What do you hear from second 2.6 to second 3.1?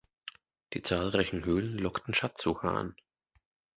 an.